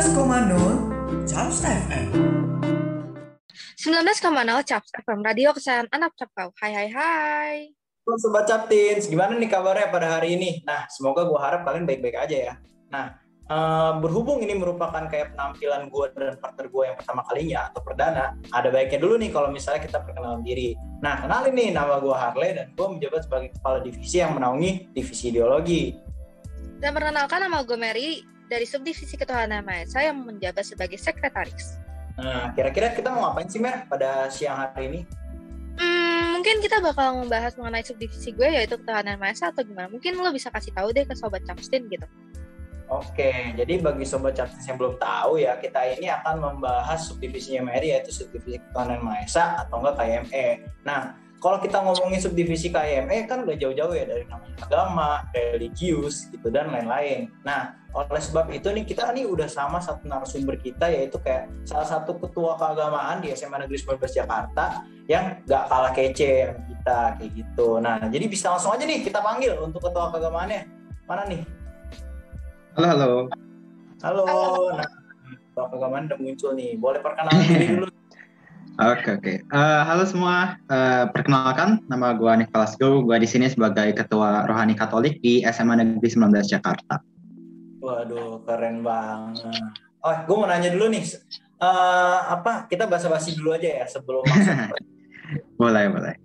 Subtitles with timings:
[0.00, 2.08] 19,0 Charles FM
[3.76, 6.56] 19,0 Caps FM Radio Kesayangan Anak Capkau.
[6.56, 7.56] Hai hai hai.
[8.08, 10.64] Halo Sobat Captins, gimana nih kabarnya pada hari ini?
[10.64, 12.54] Nah, semoga gue harap kalian baik-baik aja ya.
[12.88, 17.80] Nah, eh, berhubung ini merupakan kayak penampilan gue dan partner gue yang pertama kalinya atau
[17.84, 18.24] perdana,
[18.56, 20.80] ada baiknya dulu nih kalau misalnya kita perkenalan diri.
[21.04, 25.28] Nah, kenalin nih, nama gue Harley dan gue menjabat sebagai kepala divisi yang menaungi divisi
[25.28, 25.92] ideologi.
[26.80, 31.78] Dan perkenalkan nama gue Mary dari subdivisi Ketuhanan Maha Esa yang menjabat sebagai sekretaris.
[32.18, 35.00] Nah, kira-kira kita mau ngapain sih, Mer, pada siang hari ini?
[35.78, 39.86] Hmm, mungkin kita bakal membahas mengenai subdivisi gue yaitu Ketuhanan Maha Esa atau gimana?
[39.86, 42.04] Mungkin lo bisa kasih tahu deh ke sobat Capstin gitu.
[42.90, 47.94] Oke, jadi bagi sobat Captis yang belum tahu ya, kita ini akan membahas subdivisinya Mary
[47.94, 50.46] yaitu subdivisi Ketuhanan Maha Esa atau enggak KME.
[50.82, 56.52] Nah, kalau kita ngomongin subdivisi KME kan udah jauh-jauh ya dari namanya agama, religius gitu
[56.52, 57.32] dan lain-lain.
[57.48, 61.88] Nah, oleh sebab itu nih kita nih udah sama satu narasumber kita yaitu kayak salah
[61.88, 67.80] satu ketua keagamaan di SMA Negeri 19 Jakarta yang gak kalah kece kita kayak gitu.
[67.80, 70.68] Nah, jadi bisa langsung aja nih kita panggil untuk ketua keagamaannya.
[71.08, 71.40] Mana nih?
[72.76, 73.10] Halo, halo.
[74.04, 74.22] Halo.
[74.28, 74.76] Halo.
[74.76, 74.88] Nah,
[75.24, 76.76] ketua keagamaan udah muncul nih.
[76.76, 77.99] Boleh perkenalan diri dulu.
[78.80, 79.34] Oke, oke.
[79.44, 80.56] Eh, halo semua.
[80.64, 83.04] Eh, perkenalkan, nama gue Nicholas Go.
[83.04, 86.96] Gue di sini sebagai Ketua Rohani Katolik di SMA Negeri 19 Jakarta.
[87.84, 89.52] Waduh, keren banget.
[90.00, 91.04] Oh, gue mau nanya dulu nih.
[91.60, 94.56] Eh, apa kita basa-basi dulu aja ya sebelum masuk.
[95.60, 96.16] Boleh, boleh.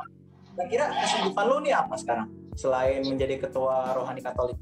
[0.56, 4.56] Kira-kira kesibukan lu nih apa sekarang selain menjadi ketua rohani Katolik?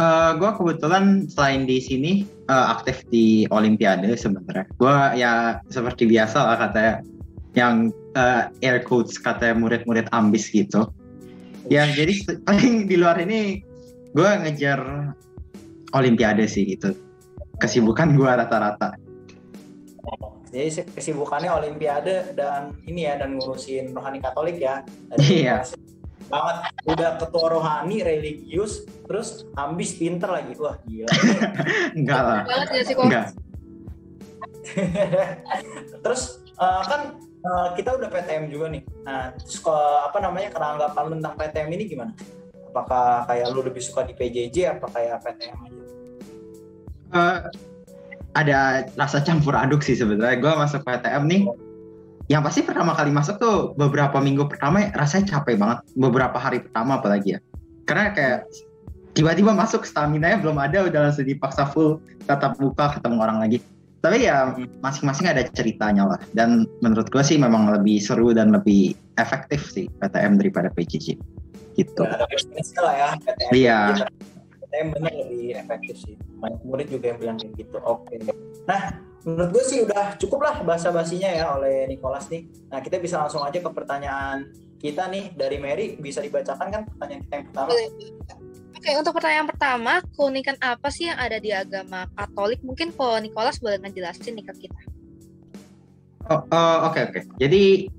[0.00, 2.12] Eh, gue kebetulan selain di sini
[2.48, 4.64] eh, aktif di Olimpiade sebenarnya.
[4.80, 6.94] Gue ya seperti biasa lah katanya
[7.52, 10.88] yang eh, air quotes katanya murid-murid ambis gitu.
[11.68, 12.16] Ya jadi
[12.48, 13.60] paling di luar ini
[14.16, 15.12] gue ngejar
[15.92, 16.96] Olimpiade sih gitu.
[17.60, 18.96] Kesibukan gue rata-rata.
[20.48, 24.80] Jadi kesibukannya Olimpiade dan ini ya dan ngurusin rohani Katolik ya.
[25.20, 25.60] Iya.
[25.60, 25.89] masih
[26.30, 26.56] Banget.
[26.86, 30.54] Udah ketua rohani, religius, terus ambis pinter lagi.
[30.56, 31.10] Wah gila.
[31.98, 32.42] Enggak lah.
[32.46, 33.04] Banget ya sih kok.
[33.10, 33.26] Enggak.
[36.06, 38.82] terus eh, kan eh, kita udah PTM juga nih.
[39.02, 42.12] Nah, terus kalau apa namanya keranggapan lu tentang PTM ini gimana?
[42.70, 45.82] Apakah kayak lu lebih suka di PJJ apa kayak PTM aja?
[47.10, 47.38] Eh,
[48.38, 50.38] ada rasa campur aduk sih sebenarnya.
[50.38, 51.42] Gue masuk PTM nih,
[52.30, 55.82] yang pasti pertama kali masuk tuh beberapa minggu pertama rasanya capek banget.
[55.98, 57.38] Beberapa hari pertama apalagi ya.
[57.90, 58.46] Karena kayak
[59.18, 61.98] tiba-tiba masuk stamina nya belum ada, udah langsung dipaksa full
[62.30, 63.58] tatap muka ketemu orang lagi.
[63.98, 66.20] Tapi ya masing-masing ada ceritanya lah.
[66.30, 71.18] Dan menurut gue sih memang lebih seru dan lebih efektif sih PTM daripada PJJ.
[71.74, 72.02] Gitu.
[72.06, 73.50] Ya PTM.
[73.50, 74.06] Iya.
[74.70, 76.14] PTM bener lebih efektif sih.
[76.38, 77.76] Banyak murid juga yang bilang kayak gitu.
[77.82, 78.14] Oke.
[78.70, 82.46] Nah, menurut gue sih udah cukup lah bahasa-basinya ya oleh Nicholas nih.
[82.70, 84.46] Nah, kita bisa langsung aja ke pertanyaan
[84.78, 85.98] kita nih dari Mary.
[85.98, 87.70] Bisa dibacakan kan pertanyaan kita yang pertama?
[88.78, 92.62] Oke, untuk pertanyaan pertama, keunikan apa sih yang ada di agama Katolik?
[92.62, 94.80] Mungkin kalau Nicholas boleh ngejelasin nih ke kita.
[96.30, 97.20] Oh, oh, Oke oke.
[97.42, 97.90] Jadi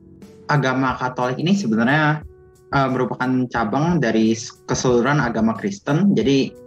[0.47, 2.23] agama Katolik ini sebenarnya
[2.71, 4.33] eh, merupakan cabang dari
[4.65, 6.15] keseluruhan agama Kristen.
[6.15, 6.60] Jadi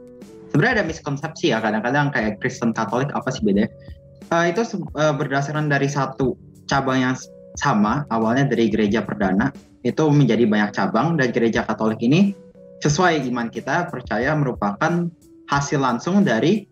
[0.55, 3.75] sebenarnya ada miskonsepsi ya kadang-kadang kayak Kristen Katolik apa sih bedanya?
[4.31, 4.63] Eh, itu
[4.95, 6.39] eh, berdasarkan dari satu
[6.71, 7.19] cabang yang
[7.59, 9.51] sama awalnya dari gereja perdana
[9.83, 12.39] itu menjadi banyak cabang dan gereja Katolik ini
[12.79, 15.11] sesuai iman kita percaya merupakan
[15.51, 16.71] hasil langsung dari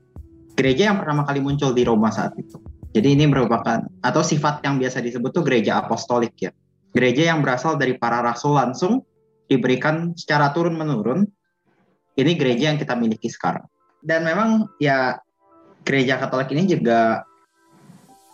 [0.55, 2.63] gereja yang pertama kali muncul di Roma saat itu.
[2.93, 6.55] Jadi ini merupakan atau sifat yang biasa disebut tuh gereja apostolik ya.
[6.93, 9.03] Gereja yang berasal dari para rasul langsung
[9.49, 11.27] diberikan secara turun menurun.
[12.13, 13.65] Ini gereja yang kita miliki sekarang.
[14.03, 15.23] Dan memang ya
[15.87, 17.23] gereja Katolik ini juga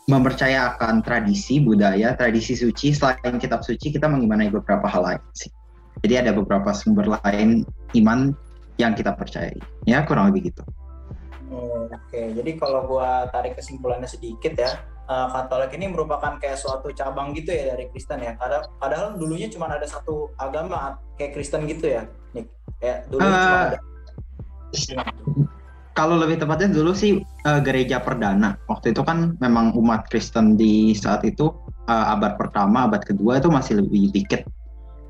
[0.09, 2.97] mempercayakan tradisi budaya, tradisi suci.
[2.97, 5.53] Selain kitab suci, kita mengimani beberapa hal lain sih.
[6.01, 8.33] Jadi ada beberapa sumber lain iman
[8.81, 9.59] yang kita percayai.
[9.85, 10.65] Ya kurang lebih gitu.
[11.53, 16.89] Oh, Oke, jadi kalau gua tarik kesimpulannya sedikit ya, eh, Katolik ini merupakan kayak suatu
[16.97, 18.33] cabang gitu ya dari Kristen ya.
[18.37, 22.49] Padahal, padahal dulunya cuma ada satu agama kayak Kristen gitu ya, Nick.
[22.81, 23.79] Kayak dulu cuma Eh, ada.
[25.99, 28.55] Kalau lebih tepatnya dulu sih eh, gereja perdana.
[28.71, 31.51] Waktu itu kan memang umat Kristen di saat itu
[31.91, 34.47] eh, abad pertama abad kedua itu masih lebih dikit.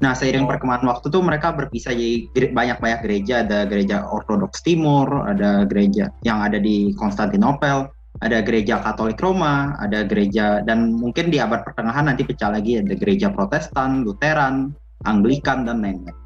[0.01, 0.51] Nah seiring Oh.
[0.57, 3.45] perkembangan waktu tuh mereka berpisah jadi banyak-banyak gereja.
[3.45, 10.03] Ada gereja Ortodoks Timur ada gereja yang ada di Konstantinopel ada gereja Katolik Roma ada
[10.03, 14.75] gereja dan mungkin di abad pertengahan nanti pecah lagi ada gereja Protestan Lutheran
[15.07, 16.17] Anglikan dan lain-lain.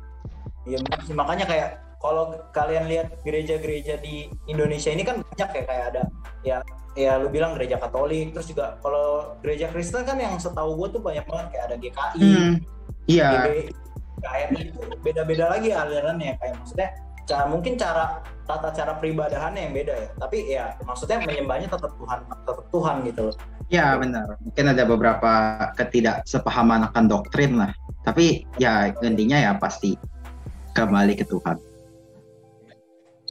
[0.65, 0.79] Iya
[1.13, 6.03] makanya kayak kalau kalian lihat gereja-gereja di Indonesia ini kan banyak ya kayak ada
[6.43, 6.59] ya
[6.99, 11.01] ya lu bilang gereja Katolik terus juga kalau gereja Kristen kan yang setahu gue tuh
[11.01, 12.53] banyak banget kayak ada GKI, Hmm,
[13.09, 13.29] iya.
[13.33, 13.63] GBI,
[14.21, 16.91] KRI itu beda-beda lagi alirannya kayak maksudnya
[17.23, 22.19] cara mungkin cara tata cara peribadahannya yang beda ya tapi ya maksudnya menyembahnya tetap Tuhan
[22.27, 23.37] tetap Tuhan gitu loh
[23.73, 24.37] Ya benar.
[24.45, 25.33] Mungkin ada beberapa
[25.81, 27.73] ketidaksepahaman akan doktrin lah.
[28.05, 29.97] Tapi ya intinya ya pasti
[30.77, 31.57] kembali ke Tuhan.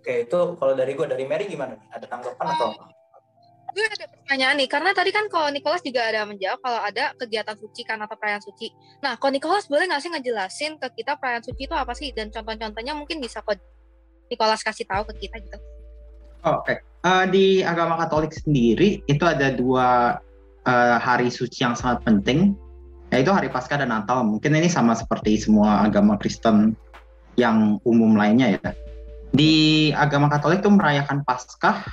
[0.01, 2.85] Oke itu kalau dari gue dari Mary gimana nih ada tanggapan atau apa?
[3.71, 7.55] gue ada pertanyaan nih karena tadi kan kalau Nicholas juga ada menjawab kalau ada kegiatan
[7.55, 11.45] suci kan atau perayaan suci nah kalau Nicholas boleh nggak sih ngejelasin ke kita perayaan
[11.45, 13.61] suci itu apa sih dan contoh-contohnya mungkin bisa kok
[14.27, 15.59] Nicholas kasih tahu ke kita gitu
[16.41, 20.21] Oh, Oke, Eh, di agama Katolik sendiri itu ada dua
[20.61, 22.53] eh, hari suci yang sangat penting,
[23.09, 24.21] yaitu hari Paskah dan Natal.
[24.21, 26.77] Mungkin ini sama seperti semua agama Kristen
[27.41, 28.69] yang umum lainnya ya.
[29.31, 31.87] Di agama Katolik itu merayakan Paskah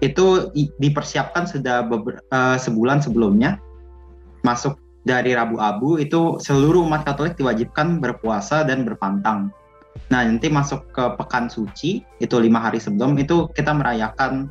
[0.00, 0.50] itu
[0.80, 3.60] dipersiapkan sudah eh, sebulan sebelumnya.
[4.40, 9.52] Masuk dari Rabu Abu itu seluruh umat Katolik diwajibkan berpuasa dan berpantang.
[10.10, 14.46] Nah, nanti masuk ke pekan suci, itu lima hari sebelum, itu kita merayakan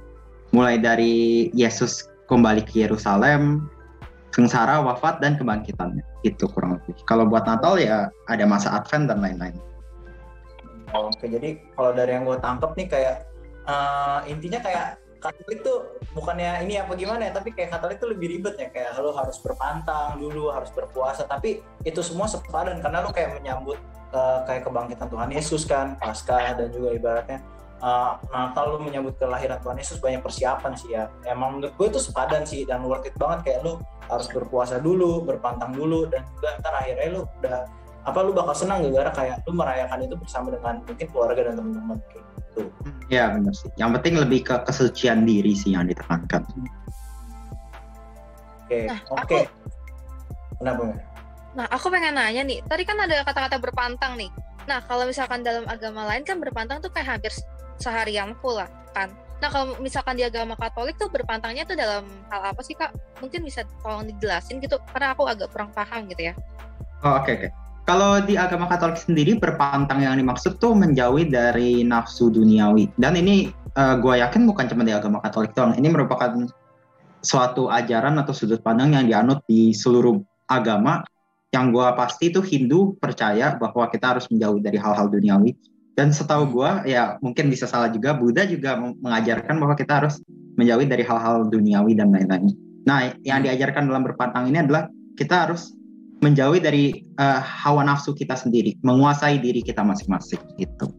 [0.51, 3.68] mulai dari Yesus kembali ke Yerusalem,
[4.35, 6.03] sengsara, wafat, dan kebangkitannya.
[6.27, 6.95] Itu kurang lebih.
[7.07, 9.56] Kalau buat Natal ya ada masa Advent dan lain-lain.
[10.89, 13.15] Oke, jadi kalau dari yang gue tangkep nih kayak
[13.69, 14.88] eh, intinya kayak
[15.19, 19.03] Katolik tuh bukannya ini apa gimana ya, tapi kayak Katolik tuh lebih ribet ya, kayak
[19.03, 23.75] lo harus berpantang dulu, harus berpuasa, tapi itu semua sepadan karena lo kayak menyambut
[24.15, 27.44] eh, kayak kebangkitan Tuhan Yesus kan, Paskah dan juga ibaratnya
[27.83, 31.12] eh, Natal lo menyambut kelahiran Tuhan Yesus banyak persiapan sih ya.
[31.27, 35.27] Emang menurut gue itu sepadan sih dan worth it banget kayak lo harus berpuasa dulu,
[35.27, 37.68] berpantang dulu dan juga ntar akhirnya lo udah
[38.09, 41.97] apa lu bakal senang gara-gara kayak lu merayakan itu bersama dengan mungkin keluarga dan teman-teman
[42.09, 42.61] kayak gitu.
[43.09, 43.69] Ya benar sih.
[43.77, 46.44] Yang penting lebih ke kesucian diri sih yang ditekankan.
[48.69, 49.39] Oke, Nah, oke.
[50.61, 50.81] Kenapa?
[50.85, 50.97] Mer?
[51.57, 52.61] Nah, aku pengen nanya nih.
[52.61, 54.29] Tadi kan ada kata-kata berpantang nih.
[54.69, 57.33] Nah, kalau misalkan dalam agama lain kan berpantang tuh kayak hampir
[57.81, 59.09] seharian full lah kan.
[59.39, 62.91] Nah, kalau misalkan di agama Katolik tuh berpantangnya tuh dalam hal apa sih kak?
[63.23, 66.33] Mungkin bisa tolong dijelasin gitu, karena aku agak kurang paham gitu ya.
[67.01, 67.47] Oh, oke oke.
[67.89, 72.86] Kalau di agama Katolik sendiri berpantang yang dimaksud tuh menjauhi dari nafsu duniawi.
[73.01, 75.74] Dan ini gue yakin bukan cuma di agama Katolik doang.
[75.74, 76.38] Ini merupakan
[77.25, 80.21] suatu ajaran atau sudut pandang yang dianut di seluruh
[80.53, 81.01] agama.
[81.50, 85.57] Yang gue pasti itu Hindu percaya bahwa kita harus menjauhi dari hal-hal duniawi.
[85.97, 90.21] Dan setahu gue ya mungkin bisa salah juga Buddha juga mengajarkan bahwa kita harus
[90.62, 92.53] menjauhi dari hal-hal duniawi dan lain-lain.
[92.85, 94.85] Nah, yang diajarkan dalam berpantang ini adalah
[95.18, 95.74] kita harus
[96.19, 96.83] menjauhi dari
[97.19, 100.92] uh, hawa nafsu kita sendiri, menguasai diri kita masing-masing gitu.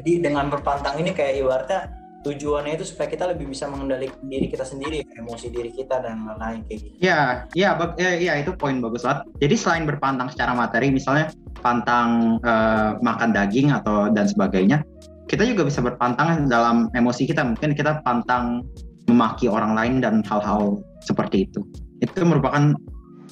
[0.00, 1.92] Jadi dengan berpantang ini kayak ibaratnya
[2.22, 6.62] tujuannya itu supaya kita lebih bisa mengendalikan diri kita sendiri, emosi diri kita dan lain-lain
[6.70, 6.96] kayak gitu.
[7.02, 9.26] Ya, ya, ya, ya itu poin bagus banget.
[9.42, 14.86] Jadi selain berpantang secara materi, misalnya pantang uh, makan daging atau dan sebagainya,
[15.26, 17.42] kita juga bisa berpantang dalam emosi kita.
[17.42, 18.66] Mungkin kita pantang
[19.10, 21.66] memaki orang lain dan hal-hal seperti itu.
[21.98, 22.74] Itu merupakan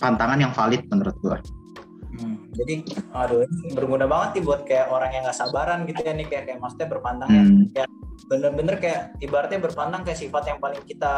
[0.01, 1.39] pantangan yang valid menurut gue.
[2.11, 2.75] Hmm, jadi,
[3.15, 6.45] aduh, ini berguna banget nih buat kayak orang yang nggak sabaran gitu ya nih kayak,
[6.51, 7.65] kayak maksudnya berpantangnya Hmm.
[7.73, 7.85] ya
[8.29, 11.15] bener-bener kayak ibaratnya berpantang kayak sifat yang paling kita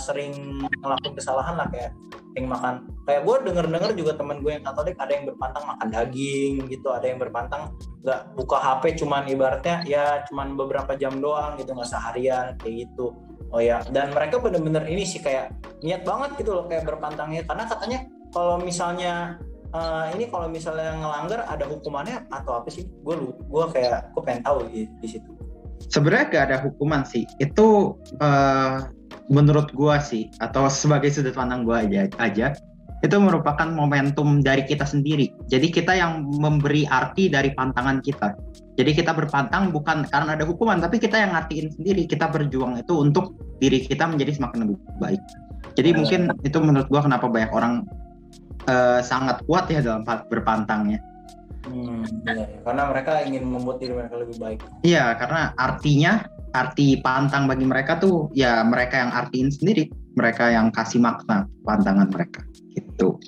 [0.00, 1.92] sering ngelakuin kesalahan lah kayak
[2.32, 2.74] sering makan
[3.04, 7.06] kayak gue denger-denger juga temen gue yang katolik ada yang berpantang makan daging gitu ada
[7.06, 7.62] yang berpantang
[8.02, 13.12] nggak buka HP cuman ibaratnya ya cuman beberapa jam doang gitu nggak seharian kayak gitu
[13.52, 17.64] oh ya dan mereka bener-bener ini sih kayak niat banget gitu loh kayak berpantangnya karena
[17.68, 17.98] katanya
[18.36, 19.40] kalau misalnya
[19.72, 24.20] eh, ini kalau misalnya ngelanggar ada hukumannya atau apa sih gue lu gue kayak gue
[24.20, 25.32] pengen tahu di, di situ
[25.86, 27.28] Sebenarnya gak ada hukuman sih.
[27.38, 28.76] Itu uh,
[29.30, 32.54] menurut gua sih atau sebagai sudut pandang gua aja aja
[33.04, 35.30] itu merupakan momentum dari kita sendiri.
[35.52, 38.34] Jadi kita yang memberi arti dari pantangan kita.
[38.80, 42.08] Jadi kita berpantang bukan karena ada hukuman, tapi kita yang ngartiin sendiri.
[42.08, 45.22] Kita berjuang itu untuk diri kita menjadi semakin lebih baik.
[45.76, 47.84] Jadi mungkin itu menurut gua kenapa banyak orang
[48.68, 51.00] uh, sangat kuat ya dalam berpantangnya.
[51.66, 52.58] Hmm, iya, iya.
[52.62, 54.60] karena mereka ingin membuat diri mereka lebih baik.
[54.86, 56.22] Iya, karena artinya
[56.54, 62.06] arti pantang bagi mereka tuh ya mereka yang artiin sendiri, mereka yang kasih makna pantangan
[62.06, 63.18] mereka gitu.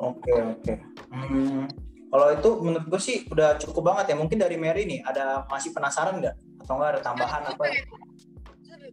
[0.00, 0.74] Oke oke.
[1.12, 1.68] Hmm,
[2.08, 4.16] kalau itu menurut gue sih udah cukup banget ya.
[4.16, 6.36] Mungkin dari Mary nih ada masih penasaran nggak?
[6.64, 7.64] Atau nggak ada tambahan apa?
[7.68, 7.82] ya?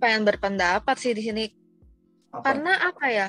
[0.04, 1.44] Pengen berpendapat sih di sini
[2.32, 2.44] Apa?
[2.44, 3.28] karena apa ya?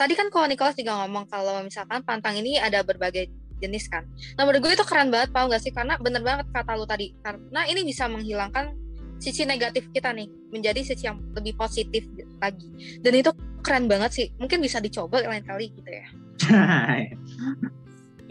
[0.00, 3.28] Tadi kan kalau Nicholas juga ngomong kalau misalkan pantang ini ada berbagai
[3.60, 4.08] jenis kan.
[4.40, 5.68] Nah menurut gue itu keren banget, tau gak sih?
[5.68, 7.12] Karena bener banget kata lu tadi.
[7.20, 8.72] Karena ini bisa menghilangkan
[9.20, 12.08] sisi negatif kita nih menjadi sisi yang lebih positif
[12.40, 12.72] lagi
[13.04, 13.30] dan itu
[13.60, 16.06] keren banget sih mungkin bisa dicoba lain kali gitu ya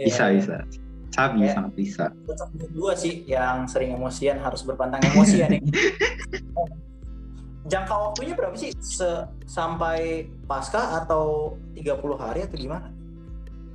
[0.02, 0.56] bisa Ya, bisa
[1.14, 1.54] sabi Ya.
[1.54, 5.62] sangat bisa cocok gua sih yang sering emosian harus berpantang emosian nih.
[7.68, 8.72] Jangka waktunya berapa sih?
[8.80, 12.88] Se- sampai pasca atau 30 hari atau gimana?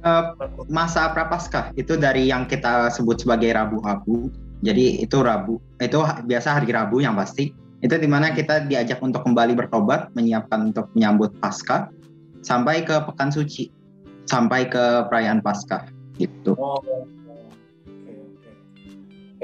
[0.04, 0.24] Eh,
[0.68, 4.28] masa prapaskah itu dari yang kita sebut sebagai Rabu Abu.
[4.60, 7.52] Jadi itu Rabu, itu biasa hari Rabu yang pasti.
[7.80, 11.92] Itu di mana kita diajak untuk kembali bertobat, menyiapkan untuk menyambut Paskah,
[12.40, 13.68] sampai ke Pekan Suci,
[14.24, 16.56] sampai ke perayaan Paskah gitu.
[16.56, 16.80] Oh.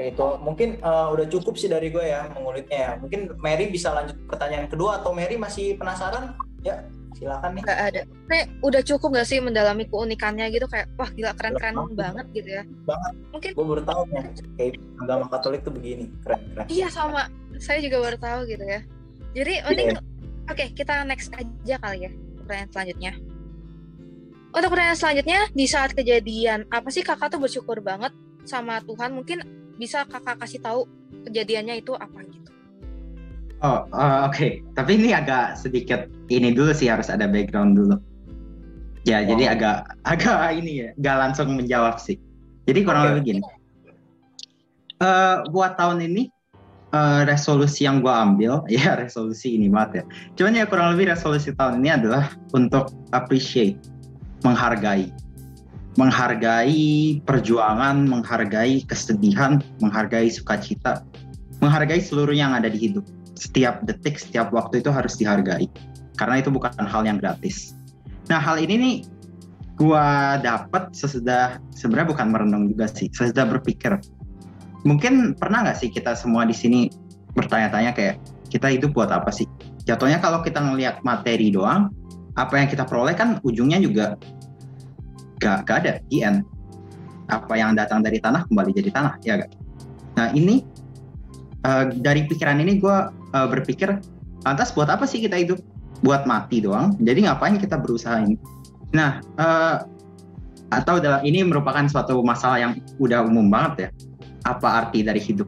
[0.01, 2.91] Oke, itu mungkin eh, udah cukup sih dari gue ya mengulitnya ya.
[2.97, 6.33] Mungkin Mary bisa lanjut pertanyaan kedua atau Mary masih penasaran?
[6.65, 6.81] Ya,
[7.13, 7.61] silakan nih.
[7.61, 8.01] nggak ada
[8.33, 11.93] kayak udah cukup gak sih mendalami keunikannya gitu kayak wah gila keren-keren Banget.
[11.93, 13.13] banget gitu ya Banget.
[13.29, 14.21] mungkin Gue baru tahu ya,
[14.57, 14.73] kayak
[15.05, 16.65] agama Katolik tuh begini, keren keren.
[16.65, 17.29] iya sama
[17.61, 18.81] saya juga baru tahu gitu ya
[19.37, 19.89] jadi mending
[20.49, 23.11] oke kita next aja kali ya pertanyaan selanjutnya
[24.49, 28.09] untuk pertanyaan selanjutnya di saat kejadian apa sih kakak tuh bersyukur banget
[28.49, 30.85] sama Tuhan mungkin bisa kakak kasih tahu
[31.25, 32.51] kejadiannya itu apa gitu
[33.61, 34.47] Oh, eh, oke.
[34.73, 37.93] Tapi ini agak sedikit ini dulu sih harus ada background dulu.
[39.05, 39.29] Ya, Oh.
[39.29, 39.77] jadi agak
[40.17, 42.17] agak ini ya, nggak langsung menjawab sih.
[42.65, 43.09] Jadi kurang Oke.
[43.13, 43.41] lebih gini.
[44.97, 46.33] Eh, buat tahun ini
[46.89, 50.03] eh, resolusi yang gua ambil, ya resolusi ini banget ya.
[50.41, 53.77] Cuman ya kurang lebih resolusi tahun ini adalah untuk appreciate,
[54.41, 55.13] menghargai,
[55.99, 61.03] menghargai perjuangan, menghargai kesedihan, menghargai sukacita,
[61.59, 63.03] menghargai seluruh yang ada di hidup
[63.35, 65.67] setiap detik, setiap waktu itu harus dihargai.
[66.15, 67.73] Karena itu bukan hal yang gratis.
[68.29, 68.95] Nah, hal ini nih
[69.75, 73.97] gua dapat sesudah sebenarnya bukan merenung juga sih, sesudah berpikir.
[74.85, 76.87] Mungkin pernah nggak sih kita semua di sini
[77.33, 78.15] bertanya-tanya kayak
[78.53, 79.49] kita hidup buat apa sih?
[79.89, 81.89] Jatuhnya kalau kita ngelihat materi doang,
[82.37, 84.15] apa yang kita peroleh kan ujungnya juga
[85.41, 86.45] gak, gak ada, the end.
[87.27, 89.51] Apa yang datang dari tanah kembali jadi tanah, ya gak?
[90.15, 90.61] Nah ini
[91.65, 93.97] eh, dari pikiran ini gue uh, berpikir
[94.45, 95.57] lantas buat apa sih kita hidup?
[96.01, 96.97] Buat mati doang.
[96.97, 98.35] Jadi ngapain kita berusaha ini?
[98.93, 99.75] Nah eh,
[100.71, 103.89] atau dalam ini merupakan suatu masalah yang udah umum banget ya.
[104.49, 105.45] Apa arti dari hidup?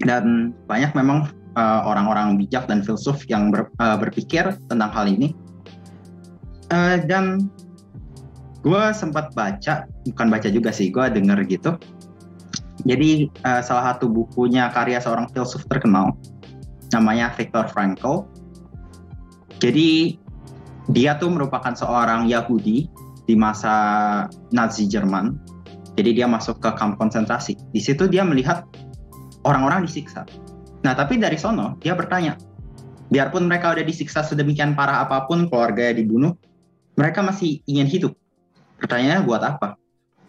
[0.00, 5.36] Dan banyak memang eh, orang-orang bijak dan filsuf yang ber- eh, berpikir tentang hal ini.
[6.72, 7.46] Eh, dan
[8.66, 11.78] gue sempat baca bukan baca juga sih gue denger gitu
[12.82, 16.18] jadi eh, salah satu bukunya karya seorang filsuf terkenal
[16.94, 18.26] namanya Viktor Frankl.
[19.58, 20.20] Jadi
[20.92, 22.86] dia tuh merupakan seorang Yahudi
[23.26, 23.74] di masa
[24.52, 25.34] Nazi Jerman.
[25.96, 27.56] Jadi dia masuk ke kamp konsentrasi.
[27.72, 28.68] Di situ dia melihat
[29.48, 30.28] orang-orang disiksa.
[30.84, 32.36] Nah, tapi dari sono dia bertanya,
[33.08, 36.36] biarpun mereka udah disiksa sedemikian parah apa pun, keluarga dibunuh,
[37.00, 38.12] mereka masih ingin hidup.
[38.80, 39.68] Pertanyaannya buat apa?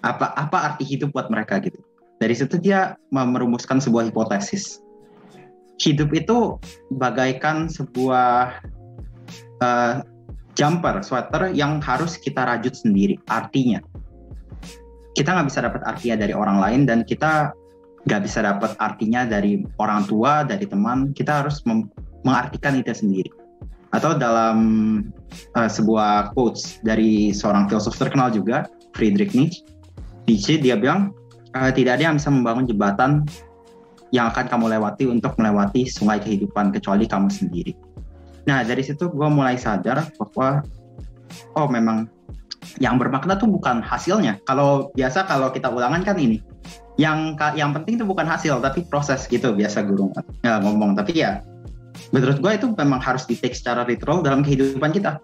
[0.06, 1.80] Apa apa arti hidup buat mereka gitu?
[2.18, 4.82] Dari situ dia merumuskan sebuah hipotesis.
[5.77, 6.58] Hidup itu
[6.98, 8.58] bagaikan sebuah
[9.62, 10.01] uh,
[10.58, 13.22] jumper, sweater yang harus kita rajut sendiri.
[13.30, 13.77] Artinya,
[15.13, 17.54] kita nggak bisa dapat artinya dari orang lain dan kita
[18.10, 21.13] nggak bisa dapat artinya dari orang tua, dari teman.
[21.13, 21.62] Kita harus
[22.25, 23.30] mengartikan itu sendiri.
[23.96, 24.58] Atau dalam
[25.56, 28.67] uh, sebuah quotes dari seorang filsuf terkenal juga,
[28.98, 29.63] Friedrich Nietzsche,
[30.27, 31.15] Nietzsche dia bilang
[31.56, 33.24] uh, tidak ada yang bisa membangun jembatan
[34.12, 37.74] yang akan kamu lewati untuk melewati sungai kehidupan kecuali kamu sendiri.
[38.48, 40.63] Nah dari situ gue mulai sadar bahwa
[41.60, 42.08] oh memang
[42.79, 44.39] yang bermakna tuh bukan hasilnya.
[44.48, 46.39] Kalau biasa kalau kita ulangan kan ini,
[46.96, 50.12] yang yang penting tuh bukan hasil tapi proses gitu biasa guru
[50.44, 50.96] ya, ngomong.
[50.96, 51.44] Tapi ya
[52.13, 55.22] menurut gue itu memang harus di take secara literal dalam kehidupan kita.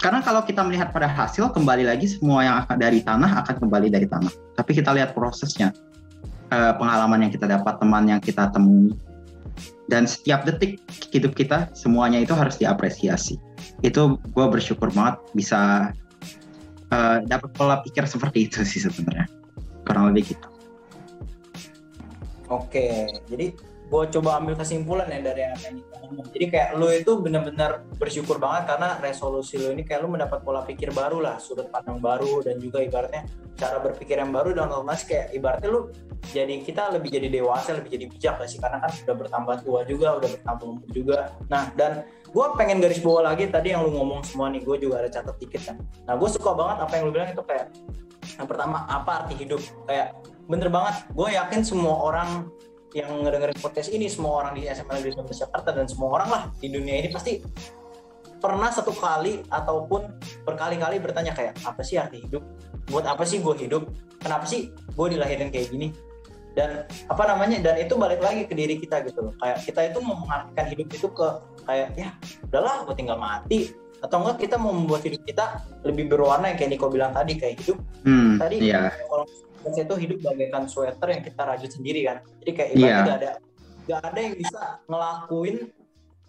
[0.00, 3.88] Karena kalau kita melihat pada hasil kembali lagi semua yang akan dari tanah akan kembali
[3.92, 4.32] dari tanah.
[4.58, 5.70] Tapi kita lihat prosesnya,
[6.50, 8.96] eh, pengalaman yang kita dapat, teman yang kita temui,
[9.88, 10.80] dan setiap detik
[11.12, 13.36] hidup kita semuanya itu harus diapresiasi.
[13.84, 15.92] Itu gue bersyukur banget bisa
[16.88, 19.28] uh, dapat pola pikir seperti itu sih sebenarnya
[19.84, 20.48] kurang lebih gitu.
[22.48, 26.26] Oke, jadi gue coba ambil kesimpulan ya dari apa yang kita ngomong.
[26.32, 30.64] Jadi kayak lo itu benar-benar bersyukur banget karena resolusi lo ini kayak lo mendapat pola
[30.64, 35.04] pikir baru lah, sudut pandang baru dan juga ibaratnya cara berpikir yang baru dan otomatis
[35.06, 35.92] kayak ibaratnya lo
[36.32, 39.80] jadi kita lebih jadi dewasa, lebih jadi bijak gak sih karena kan udah bertambah tua
[39.84, 41.18] juga, udah bertambah umur juga.
[41.52, 45.04] Nah dan gue pengen garis bawah lagi tadi yang lu ngomong semua nih, gue juga
[45.04, 45.76] ada catat dikit kan.
[46.08, 47.68] Nah gue suka banget apa yang lu bilang itu kayak
[48.40, 50.16] yang pertama apa arti hidup kayak
[50.48, 52.48] bener banget gue yakin semua orang
[52.94, 56.42] yang ngedengerin podcast ini semua orang di SMA Negeri 19 Jakarta dan semua orang lah
[56.56, 57.42] di dunia ini pasti
[58.38, 60.06] pernah satu kali ataupun
[60.46, 62.44] berkali-kali bertanya kayak apa sih arti hidup?
[62.86, 63.90] Buat apa sih gue hidup?
[64.22, 65.90] Kenapa sih gue dilahirin kayak gini?
[66.54, 69.34] Dan apa namanya dan itu balik lagi ke diri kita gitu loh.
[69.42, 71.28] Kayak kita itu mau mengartikan hidup itu ke
[71.66, 72.14] kayak ya
[72.46, 73.74] udahlah gue tinggal mati.
[74.04, 77.58] Atau enggak kita mau membuat hidup kita lebih berwarna yang kayak Niko bilang tadi kayak
[77.58, 78.60] hidup Hmm, tadi.
[78.60, 78.92] iya.
[79.08, 79.24] kalau
[79.64, 82.16] kita itu hidup bagaikan sweater yang kita rajut sendiri kan?
[82.44, 83.32] Jadi kayak ibaratnya gak ada
[83.84, 85.56] gak ada yang bisa ngelakuin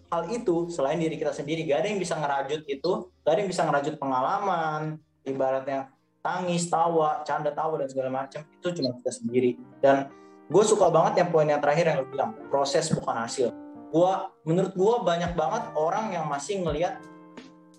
[0.06, 1.60] hal itu selain diri kita sendiri.
[1.68, 2.90] Gak ada yang bisa ngerajut itu
[3.24, 4.82] gak ada yang bisa ngerajut pengalaman
[5.26, 5.80] ibaratnya
[6.24, 9.50] tangis tawa canda tawa dan segala macam itu cuma kita sendiri.
[9.78, 10.10] Dan
[10.48, 13.48] gue suka banget yang poin yang terakhir yang lo bilang proses bukan hasil.
[13.94, 14.12] Gue
[14.42, 16.98] menurut gue banyak banget orang yang masih ngelihat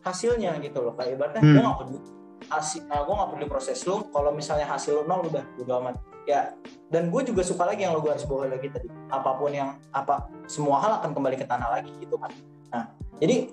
[0.05, 0.95] hasilnya gitu loh.
[0.95, 1.53] Kayak ibaratnya Hmm.
[1.53, 2.16] gue gak peduli
[2.47, 5.95] hasil gue gak peduli proses lu kalau misalnya hasil lu nol udah udah amat.
[6.27, 6.51] Ya
[6.91, 8.87] dan gue juga suka lagi yang lo garis bawahi lagi tadi.
[9.07, 12.31] Apa pun yang apa semua hal akan kembali ke tanah lagi gitu kan.
[12.71, 12.83] Nah
[13.19, 13.47] jadi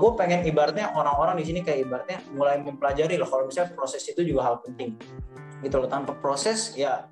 [0.00, 4.24] gue pengen ibaratnya orang-orang di sini kayak ibaratnya mulai mempelajari loh kalau misalnya proses itu
[4.24, 4.96] juga hal penting.
[5.60, 7.06] Gitu loh tanpa proses ya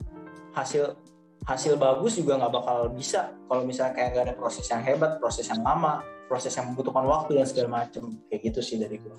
[0.57, 0.97] hasil
[1.45, 3.37] hasil bagus juga nggak bakal bisa.
[3.49, 7.37] Kalau misalnya kayak gak ada proses yang hebat proses yang lama proses yang membutuhkan waktu
[7.37, 8.17] dan segala macem.
[8.33, 9.15] Kayak gitu sih dari gue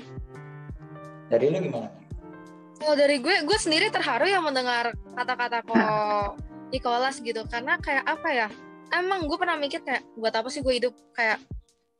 [1.31, 1.87] dari lu gimana
[2.81, 6.41] Kalau dari gue, gue sendiri terharu ya mendengar kata-kata kok
[6.73, 7.45] Nicholas gitu.
[7.45, 8.47] Karena kayak apa ya?
[8.89, 11.37] Emang gue pernah mikir kayak buat apa sih gue hidup kayak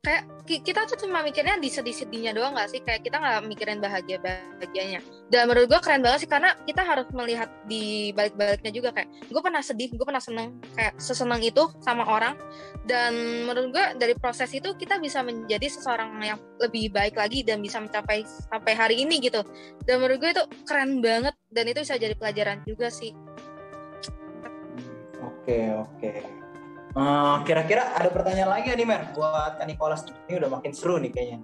[0.02, 2.82] kayak ki- kita tuh cuma mikirnya di sedih-sedihnya doang gak sih?
[2.82, 4.98] Kayak kita nggak mikirin bahagia bahagianya.
[5.30, 9.42] Dan menurut gue keren banget sih karena kita harus melihat di balik-baliknya juga kayak gue
[9.42, 12.34] pernah sedih, gue pernah seneng kayak seseneng itu sama orang.
[12.82, 13.14] Dan
[13.46, 17.78] menurut gue dari proses itu kita bisa menjadi seseorang yang lebih baik lagi dan bisa
[17.78, 19.42] mencapai sampai hari ini gitu
[19.86, 23.10] dan menurut gue itu keren banget dan itu bisa jadi pelajaran juga sih
[25.18, 26.41] oke oke
[26.92, 29.16] Eh, kira-kira ada pertanyaan lagi ya nih Mer?
[29.16, 31.40] Buat Kak Nicholas ini udah makin seru nih kayaknya.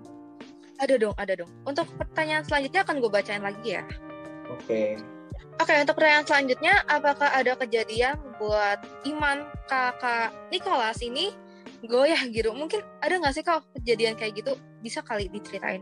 [0.77, 1.49] Ada dong ada dong.
[1.65, 3.83] Untuk pertanyaan selanjutnya akan gue bacain lagi ya.
[4.53, 5.01] Oke.
[5.59, 11.33] Oke untuk pertanyaan selanjutnya apakah ada kejadian buat iman kakak Nicholas ini?
[11.81, 14.53] Goyah gitu mungkin ada nggak sih kau kejadian kayak gitu?
[14.85, 15.81] Bisa kali diceritain.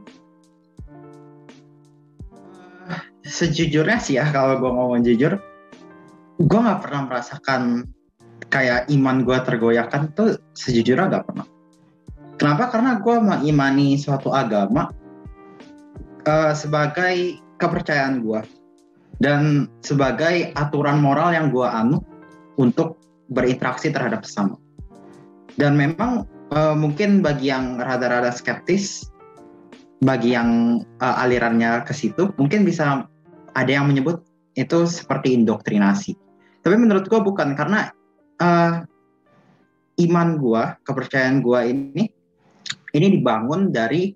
[3.26, 5.42] Sejujurnya sih ya kalau gue ngomong jujur,
[6.38, 7.90] gue nggak pernah merasakan
[8.50, 11.46] kayak iman gue tergoyahkan tuh sejujurnya nggak pernah.
[12.36, 12.68] Kenapa?
[12.68, 14.92] Karena gue mengimani suatu agama
[16.28, 18.40] eh, sebagai kepercayaan gue
[19.16, 22.04] dan sebagai aturan moral yang gue anut
[22.60, 23.00] untuk
[23.32, 24.60] berinteraksi terhadap sesama.
[25.56, 29.08] Dan memang eh, mungkin bagi yang rada-rada skeptis,
[30.04, 33.08] bagi yang eh, alirannya ke situ, mungkin bisa
[33.56, 34.20] ada yang menyebut
[34.60, 36.12] itu seperti indoktrinasi.
[36.60, 37.95] Tapi menurut gue bukan karena
[38.40, 38.74] eh,
[40.06, 42.04] iman gue, kepercayaan gue ini
[42.96, 44.12] ini dibangun dari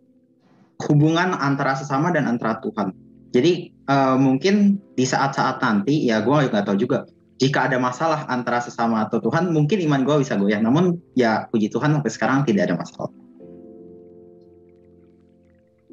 [0.88, 2.92] hubungan antara sesama dan antara Tuhan.
[3.30, 7.06] Jadi eh, mungkin di saat-saat nanti ya gue nggak tahu juga.
[7.40, 10.60] Jika ada masalah antara sesama atau Tuhan, mungkin iman gue bisa goyah.
[10.60, 13.08] Namun ya puji Tuhan sampai sekarang tidak ada masalah.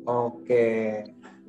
[0.07, 0.67] oke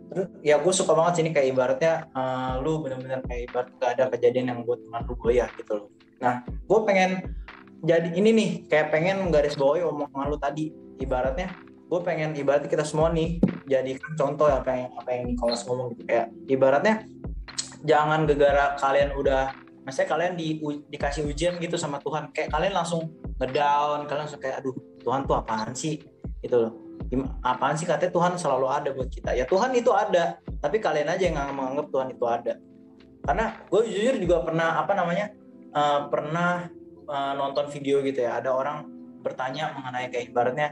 [0.09, 3.91] terus ya gue suka banget sih ini kayak ibaratnya eh, lu bener-bener kayak ibarat gak
[3.97, 5.89] ada kejadian yang buat teman lu goyah gitu loh
[6.19, 7.39] nah gue pengen
[7.83, 10.75] jadi ini nih kayak pengen garis bawahi omongan lu tadi.
[10.99, 11.55] Ibaratnya
[11.89, 13.39] gue pengen ibaratnya kita semua nih
[13.71, 16.03] jadikan contoh apa yang apa yang Nicholas ngomong gitu.
[16.11, 16.95] Kayak ibaratnya
[17.87, 19.55] jangan gegara kalian udah
[19.87, 20.59] maksudnya kalian di,
[20.91, 22.35] dikasih ujian gitu sama Tuhan.
[22.35, 24.75] Kayak kalian langsung ngedown kalian langsung kayak aduh
[25.07, 26.03] Tuhan tuh apaan sih?
[26.43, 26.73] Gitu loh.
[27.47, 27.87] Apaan sih?
[27.87, 29.39] Katanya Tuhan selalu ada buat kita.
[29.39, 32.59] Ya Tuhan itu ada tapi kalian aja yang menganggap Tuhan itu ada.
[33.23, 35.31] Karena gue jujur juga pernah apa namanya
[35.73, 36.67] eh, pernah
[37.09, 38.41] eh, nonton video gitu ya.
[38.41, 38.87] Ada orang
[39.21, 40.69] bertanya mengenai kayak ibaratnya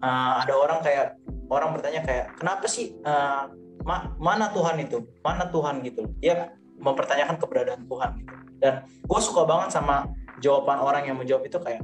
[0.00, 3.42] eh, ada orang kayak orang bertanya kayak kenapa sih eh,
[3.84, 5.04] ma- mana Tuhan itu?
[5.24, 5.80] Mana Tuhan?
[5.84, 8.34] gitu dia mempertanyakan keberadaan Tuhan gitu.
[8.58, 10.10] Dan gue suka banget sama
[10.42, 11.82] jawaban orang yang menjawab itu kayak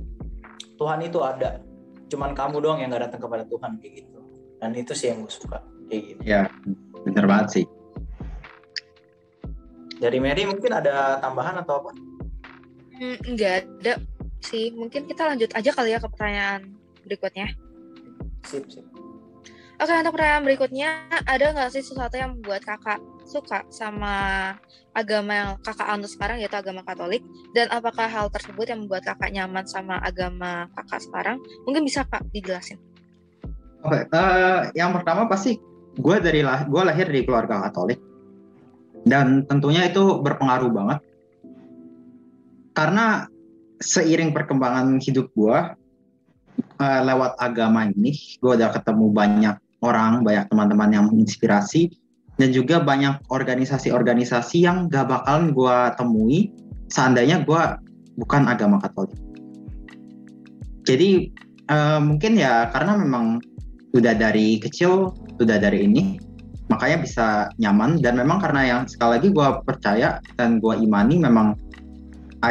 [0.74, 1.62] Tuhan itu ada
[2.10, 3.78] cuman kamu doang yang gak datang kepada Tuhan.
[3.82, 4.18] Kayak gitu.
[4.62, 5.58] Dan itu sih yang gue suka
[5.90, 6.20] kayak gitu.
[6.22, 6.46] Ya
[7.04, 7.66] bener banget sih.
[9.94, 11.90] dari Mary mungkin ada tambahan atau apa
[12.94, 13.94] Hmm, nggak ada
[14.44, 17.50] sih mungkin kita lanjut aja kali ya ke pertanyaan berikutnya
[18.46, 18.84] sip sip
[19.74, 24.14] Oke, untuk pertanyaan berikutnya, ada nggak sih sesuatu yang membuat kakak suka sama
[24.94, 27.26] agama yang kakak anut sekarang, yaitu agama Katolik?
[27.50, 31.42] Dan apakah hal tersebut yang membuat kakak nyaman sama agama kakak sekarang?
[31.66, 32.78] Mungkin bisa kak dijelasin.
[33.82, 35.58] Oke, eh, yang pertama pasti
[35.98, 37.98] gue dari lah, gue lahir di keluarga Katolik
[39.04, 40.98] dan tentunya itu berpengaruh banget
[42.74, 43.26] karena
[43.78, 45.58] seiring perkembangan hidup gue
[46.82, 51.94] uh, lewat agama ini gue udah ketemu banyak orang banyak teman-teman yang menginspirasi
[52.34, 56.40] dan juga banyak organisasi-organisasi yang gak bakalan gue temui
[56.90, 57.62] seandainya gue
[58.18, 59.18] bukan agama Katolik.
[60.84, 61.32] Jadi
[61.70, 63.40] uh, mungkin ya karena memang
[63.94, 66.18] udah dari kecil, udah dari ini,
[66.68, 67.26] makanya bisa
[67.62, 71.56] nyaman dan memang karena yang sekali lagi gue percaya dan gue imani memang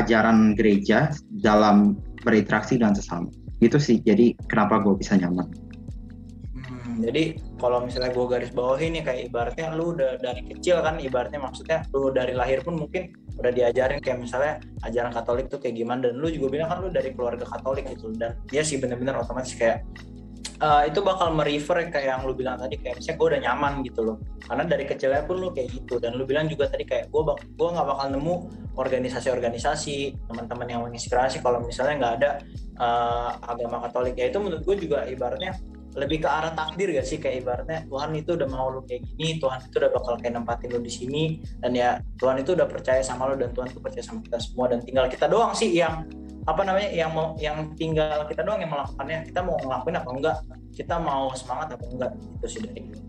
[0.01, 3.29] ajaran gereja dalam berinteraksi dengan sesama.
[3.59, 3.97] Gitu sih.
[4.01, 5.47] Jadi kenapa gue bisa nyaman.
[6.53, 10.99] Hmm, jadi kalau misalnya gue garis bawah ini kayak ibaratnya lu udah dari kecil kan
[10.99, 15.81] ibaratnya maksudnya lu dari lahir pun mungkin udah diajarin kayak misalnya ajaran Katolik tuh kayak
[15.81, 19.17] gimana dan lu juga bilang kan lu dari keluarga Katolik gitu dan dia sih bener-bener
[19.17, 19.81] otomatis kayak
[20.63, 24.01] uh, itu bakal merefer kayak yang lu bilang tadi kayak misalnya gue udah nyaman gitu
[24.03, 24.17] loh.
[24.43, 25.99] Karena dari kecilnya pun lu kayak gitu.
[25.99, 28.35] Dan lu bilang juga tadi kayak gue bak gue nggak bakal nemu
[28.73, 29.95] organisasi-organisasi
[30.29, 32.29] teman-teman yang menginspirasi kalau misalnya nggak ada
[32.79, 34.15] uh, agama Katolik.
[34.19, 35.57] Ya itu menurut gue juga ibaratnya
[35.93, 37.21] lebih ke arah takdir gak sih?
[37.21, 40.69] Kayak ibaratnya Tuhan itu udah mau lu kayak gini Tuhan itu udah bakal kayak nempatin
[40.73, 41.23] lu di sini.
[41.61, 44.65] Dan ya Tuhan itu udah percaya sama lu dan Tuhan itu percaya sama kita semua
[44.73, 46.09] dan tinggal kita doang sih yang
[46.43, 49.23] apa namanya yang mau yang tinggal kita doang yang melakukannya.
[49.31, 50.37] Kita mau ngelakuin apa enggak?
[50.75, 52.11] Kita mau semangat apa enggak?
[52.39, 52.99] Itu sih dari gue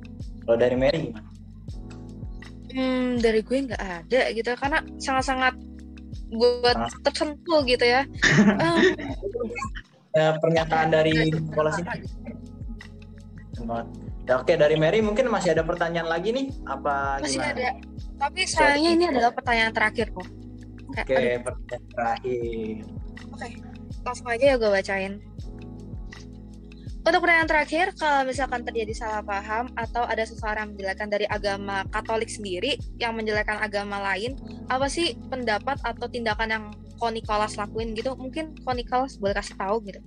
[0.45, 1.29] kalau dari Mary gimana?
[2.75, 5.55] Hmm dari gue nggak ada gitu karena sangat-sangat
[6.35, 8.03] buat tersentuh gitu ya.
[8.61, 8.83] um,
[10.19, 11.91] ya pernyataan dari sekolah sini
[13.65, 13.87] banget.
[14.25, 16.47] Ya, oke dari Mary mungkin masih ada pertanyaan lagi nih?
[16.65, 17.53] Apa masih gimana?
[17.57, 17.69] ada.
[18.15, 20.29] Tapi sayangnya ini adalah pertanyaan terakhir kok.
[20.95, 23.59] Oke okay, pertanyaan terakhir oke okay.
[24.03, 25.23] langsung aja ya gue bacain
[27.05, 32.33] untuk pertanyaan terakhir, kalau misalkan terjadi salah paham atau ada seseorang menjelaskan dari agama Katolik
[32.33, 34.41] sendiri yang menjelaskan agama lain,
[34.73, 36.65] apa sih pendapat atau tindakan yang
[36.97, 38.17] Konikolas lakuin gitu?
[38.17, 40.01] Mungkin Konikolas boleh kasih tahu gitu.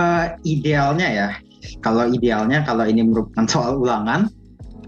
[0.00, 1.28] Uh, idealnya ya,
[1.84, 4.32] kalau idealnya kalau ini merupakan soal ulangan,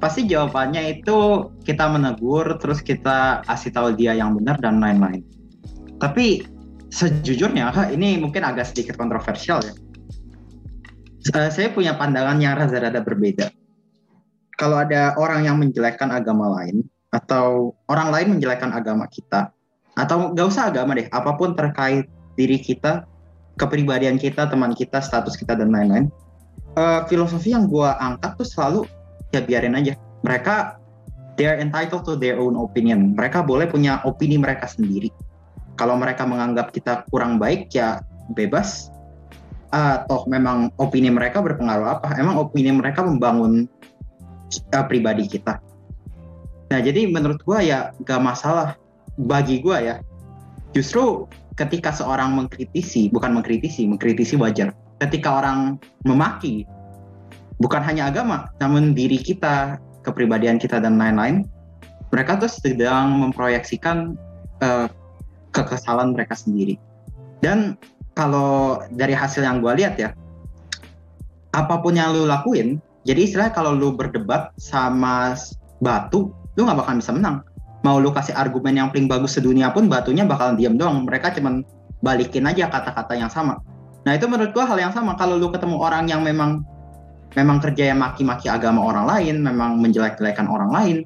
[0.00, 5.20] pasti jawabannya itu kita menegur, terus kita kasih tahu dia yang benar dan lain-lain.
[6.00, 6.54] Tapi
[6.94, 9.74] sejujurnya ini mungkin agak sedikit kontroversial ya.
[11.35, 13.50] Uh, saya punya pandangan yang rada-rada berbeda.
[14.54, 19.50] Kalau ada orang yang menjelekkan agama lain atau orang lain menjelekkan agama kita,
[19.98, 22.07] atau nggak usah agama deh, apa pun terkait
[22.38, 23.02] diri kita,
[23.59, 26.07] kepribadian kita, teman kita, status kita dan lain-lain,
[26.78, 28.80] uh, filosofi yang gue angkat tuh selalu
[29.35, 30.78] ya biarin aja mereka
[31.35, 35.11] they are entitled to their own opinion mereka boleh punya opini mereka sendiri
[35.74, 38.02] kalau mereka menganggap kita kurang baik ya
[38.34, 38.90] bebas.
[40.06, 42.14] Toh memang opini mereka berpengaruh apa?
[42.14, 43.66] Emang opini mereka membangun
[44.70, 45.58] uh, pribadi kita?
[46.70, 48.78] Nah jadi menurut gue ya gak masalah
[49.18, 49.98] bagi gue ya.
[50.70, 51.26] Justru
[51.58, 54.70] ketika seorang mengkritisi bukan mengkritisi mengkritisi wajar.
[55.02, 56.62] Ketika orang memaki
[57.58, 61.46] bukan hanya agama namun diri kita kepribadian kita dan lain-lain
[62.14, 64.14] mereka tuh sedang memproyeksikan
[64.62, 64.87] uh,
[65.55, 66.77] kekesalan mereka sendiri.
[67.38, 67.79] Dan
[68.19, 70.11] kalau dari hasil yang gue lihat ya
[71.55, 75.38] apa pun yang lu lakuin jadi istilah kalau lu berdebat sama
[75.79, 77.37] batu lu nggak bakal bisa menang.
[77.85, 81.05] Mau lu kasih argumen yang paling bagus sedunia pun batunya bakal diam doang.
[81.05, 81.61] Mereka cuman
[82.01, 83.61] balikin aja kata-kata yang sama.
[84.09, 85.21] Nah itu menurut gua hal yang sama.
[85.21, 86.64] Kalau lu ketemu orang yang memang
[87.37, 90.97] memang kerja yang maki-maki agama orang lain, memang menjelek-jelekan orang lain,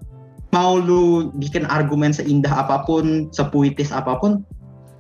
[0.53, 4.45] mau lu bikin argumen seindah apa pun, sepuitis apa pun,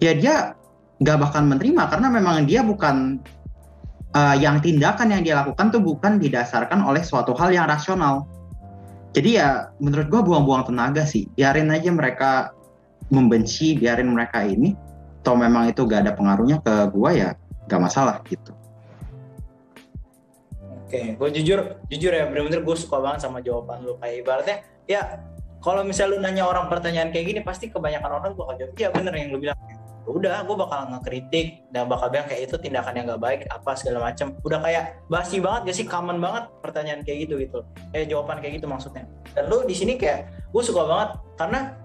[0.05, 0.53] ya dia
[0.99, 3.23] nggak bakal menerima karena memang dia bukan
[4.13, 8.27] uh, yang tindakan yang dia lakukan tuh bukan didasarkan oleh suatu hal yang rasional.
[9.17, 12.53] Jadi ya menurut gua buang-buang tenaga sih, biarin aja mereka
[13.09, 14.77] membenci, biarin mereka ini,
[15.25, 17.31] atau memang itu gak ada pengaruhnya ke gua ya
[17.69, 18.53] gak masalah gitu.
[20.89, 24.01] Oke gue jujur jujur ya bener-bener gue suka banget sama jawaban lu.
[24.01, 24.57] Kayak ibaratnya
[24.89, 25.21] ya
[25.59, 29.13] kalau misalnya lu nanya orang pertanyaan kayak gini pasti kebanyakan orang bakal jawab iya bener
[29.15, 29.59] yang lu bilang.
[30.09, 34.09] Udah gue bakal ngekritik dan bakal bilang kayak itu tindakan yang gak baik apa segala
[34.09, 35.85] macam udah kayak basi banget gak sih?
[35.85, 37.61] Common banget pertanyaan kayak gitu gitu.
[37.93, 39.05] Eh jawaban kayak gitu maksudnya.
[39.37, 41.77] Dan lu di sini kayak gue suka banget karena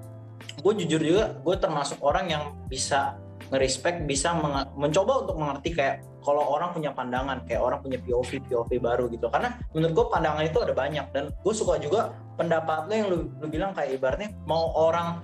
[0.63, 3.19] gue jujur juga gue termasuk orang yang bisa
[3.53, 4.33] ngerespect bisa
[4.73, 9.29] mencoba untuk mengerti kayak kalau orang punya pandangan kayak orang punya POV POV baru gitu.
[9.29, 11.05] Karena menurut gue pandangan itu ada banyak.
[11.13, 15.21] Dan gue suka juga pendapat lo yang lu, lu bilang kayak ibaratnya mau orang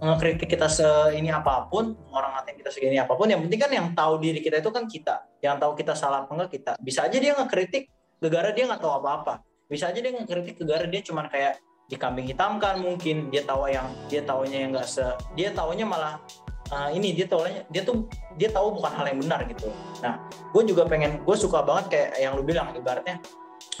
[0.00, 3.70] ngekritik kita se ini apa pun orang ngatain kita segini apa pun yang penting kan
[3.70, 5.14] yang tahu diri kita itu kan kita.
[5.38, 6.72] Yang tahu kita salah apa enggak kita.
[6.82, 7.86] Bisa aja dia ngekritik
[8.18, 9.46] gegara dia nggak tahu apa-apa.
[9.70, 13.30] Bisa aja dia ngekritik gegara dia cuman kayak dikambing hitamkan mungkin.
[13.30, 15.04] Dia tahu yang dia tahunya yang enggak se
[15.38, 16.18] dia tahunya malah
[16.70, 18.06] uh, ini dia tahu dia tuh
[18.38, 19.68] dia tahu bukan hal yang benar gitu.
[20.00, 23.20] Nah gue juga pengen gue suka banget kayak yang lu bilang ibaratnya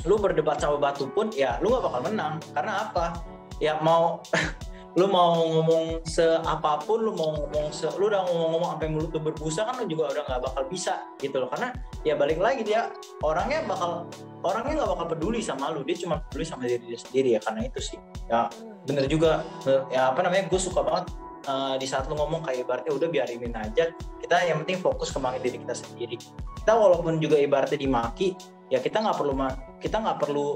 [0.04, 2.34] lu berdebat sama batu pun ya lu nggak bakal menang.
[2.52, 3.22] Karena apa?
[3.62, 4.20] Ya mau
[4.98, 9.62] lu mau ngomong seapapun lu mau ngomong se lu udah ngomong-ngomong sampai mulut lu berbusa
[9.62, 11.48] kan lu juga udah nggak bakal bisa gitu loh.
[11.48, 11.70] Karena
[12.02, 12.90] ya balik lagi dia
[13.22, 14.10] orangnya bakal
[14.42, 15.86] orangnya nggak bakal peduli sama lu.
[15.86, 17.98] Dia cuma peduli sama diri dia sendiri ya karena itu sih.
[18.26, 18.50] Ya
[18.82, 19.46] bener juga.
[19.94, 20.50] Ya apa namanya?
[20.50, 21.12] Gue suka banget
[21.46, 23.84] uh, di saat lu ngomong kayak ibaratnya udah biarin aja.
[23.94, 26.16] Kita yang penting fokus kembangin diri kita sendiri.
[26.60, 28.36] Kita walaupun juga ibaratnya dimaki
[28.70, 29.34] ya kita nggak perlu
[29.82, 30.54] kita nggak perlu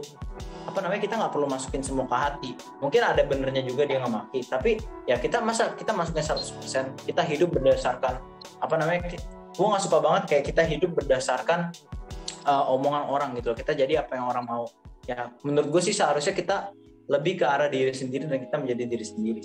[0.65, 2.51] apa namanya kita nggak perlu masukin semua ke hati.
[2.81, 4.71] Mungkin ada benernya juga dia nggak maki tapi
[5.09, 8.21] ya kita masa kita masukin 100% kita hidup berdasarkan
[8.61, 9.13] apa namanya
[9.55, 11.71] gue nggak suka banget kayak kita hidup berdasarkan
[12.47, 14.65] uh, omongan orang gitu kita jadi apa yang orang mau.
[15.05, 16.73] Ya menurut gue sih seharusnya kita
[17.13, 19.43] lebih ke arah diri sendiri dan kita menjadi diri sendiri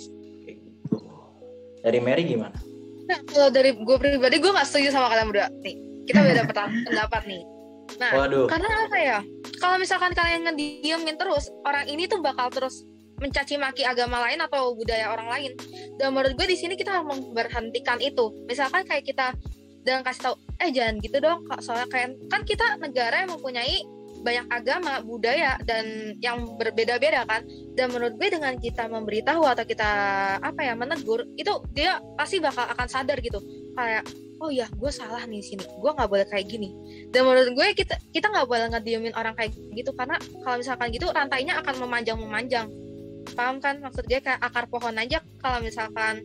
[1.80, 2.56] dari Mary gimana?
[3.10, 6.42] Nah, kalau dari gue pribadi gue nggak setuju sama kalian berdua nih kita beda
[6.86, 7.42] pendapat nih
[7.98, 8.46] Nah, Waduh.
[8.46, 9.18] karena apa ya?
[9.58, 12.86] Kalau misalkan kalian ngediemin terus, orang ini tuh bakal terus
[13.18, 15.52] mencaci maki agama lain atau budaya orang lain.
[15.98, 18.30] Dan menurut gue di sini kita harus memberhentikan itu.
[18.46, 19.34] Misalkan kayak kita
[19.82, 23.80] dan kasih tahu, eh jangan gitu dong, soalnya kayak kan kita negara yang mempunyai
[24.20, 27.44] banyak agama, budaya dan yang berbeda-beda kan.
[27.74, 29.90] Dan menurut gue dengan kita memberitahu atau kita
[30.40, 33.40] apa ya menegur, itu dia pasti bakal akan sadar gitu.
[33.72, 34.04] Kayak
[34.40, 36.72] oh ya gue salah nih sini gue nggak boleh kayak gini
[37.12, 41.12] dan menurut gue kita kita nggak boleh ngediemin orang kayak gitu karena kalau misalkan gitu
[41.12, 42.66] rantainya akan memanjang memanjang
[43.36, 46.24] paham kan maksud gue kayak akar pohon aja kalau misalkan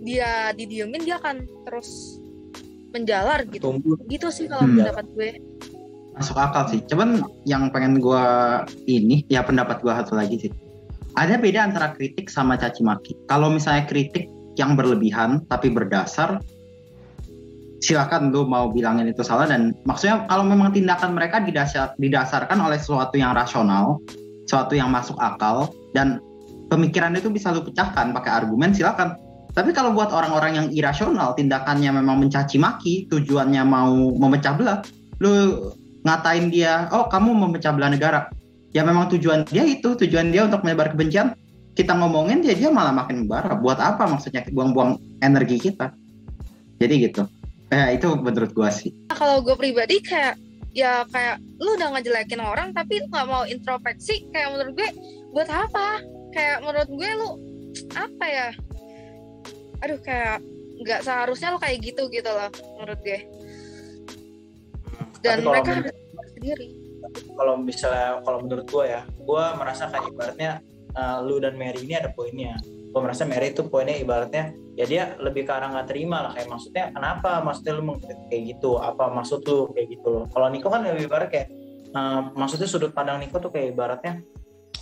[0.00, 2.22] dia didiemin dia akan terus
[2.90, 3.98] menjalar gitu Tumbuh.
[4.06, 4.76] gitu sih kalau hmm.
[4.82, 5.30] pendapat gue
[6.20, 6.84] masuk akal sih.
[6.84, 8.24] Cuman yang pengen gue
[8.84, 10.52] ini ya pendapat gue satu lagi sih.
[11.16, 13.16] Ada beda antara kritik sama caci maki.
[13.26, 14.28] Kalau misalnya kritik
[14.60, 16.38] yang berlebihan tapi berdasar
[17.80, 22.76] silakan lu mau bilangin itu salah dan maksudnya kalau memang tindakan mereka didasar, didasarkan oleh
[22.76, 23.96] sesuatu yang rasional,
[24.44, 26.20] sesuatu yang masuk akal dan
[26.68, 29.16] pemikiran itu bisa lu pecahkan pakai argumen silakan.
[29.50, 34.78] Tapi kalau buat orang-orang yang irasional, tindakannya memang mencaci maki, tujuannya mau memecah belah,
[35.18, 35.58] lu
[36.04, 38.32] ngatain dia, oh kamu memecah belah negara.
[38.70, 41.34] Ya memang tujuan dia itu, tujuan dia untuk menyebar kebencian.
[41.74, 43.58] Kita ngomongin dia dia malah makin membara.
[43.58, 45.90] Buat apa maksudnya buang-buang energi kita?
[46.78, 47.26] Jadi gitu.
[47.70, 48.90] Eh itu menurut gue sih.
[49.14, 50.38] Kalau gue pribadi kayak
[50.70, 54.90] ya kayak lu udah ngejelekin orang tapi lu nggak mau introspeksi kayak menurut gue
[55.34, 56.02] buat apa?
[56.30, 57.28] Kayak menurut gue lu
[57.94, 58.48] apa ya?
[59.82, 60.42] Aduh kayak
[60.80, 63.18] nggak seharusnya lu kayak gitu gitu loh menurut gue.
[65.20, 65.92] Dan mereka harus
[66.36, 66.66] sendiri.
[67.10, 70.50] Kalau misalnya kalau menurut gue ya, gue merasa kayak ibaratnya
[70.94, 72.56] uh, lu dan Mary ini ada poinnya.
[72.64, 76.32] Gue merasa Mary itu poinnya ibaratnya ya dia lebih ke arah nggak terima lah.
[76.34, 77.82] Kayak maksudnya kenapa maksudnya lu
[78.30, 78.70] kayak gitu?
[78.78, 80.24] Apa maksud lu kayak gitu loh?
[80.30, 81.48] Kalau Niko kan lebih ibarat kayak
[81.94, 84.22] uh, maksudnya sudut pandang Niko tuh kayak ibaratnya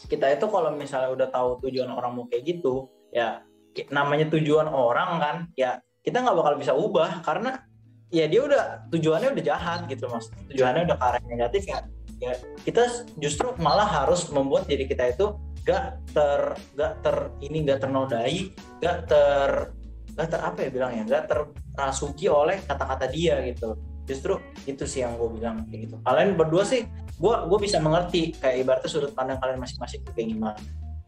[0.09, 3.45] kita itu kalau misalnya udah tahu tujuan orang mau kayak gitu ya
[3.93, 7.21] namanya tujuan orang kan ya kita nggak bakal bisa ubah.
[7.21, 7.61] Karena
[8.09, 10.33] ya dia udah tujuannya udah jahat gitu mas.
[10.53, 11.85] Tujuannya udah arah negatif ya.
[12.19, 12.35] Ya
[12.67, 18.51] kita justru malah harus membuat diri kita itu gak ter gak ter ini gak ternodai
[18.81, 19.71] gak ter
[20.17, 23.79] gak ter apa ya bilangnya gak terrasuki oleh kata-kata dia gitu.
[24.09, 25.97] Justru itu sih yang gue bilang kayak gitu.
[26.03, 30.59] Kalian berdua sih gue gue bisa mengerti kayak ibaratnya sudut pandang kalian masing-masing kayak gimana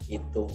[0.07, 0.47] gitu.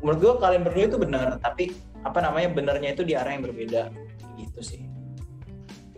[0.00, 3.92] Menurut gue kalian berdua itu benar tapi apa namanya benernya itu di arah yang berbeda
[4.40, 4.89] gitu sih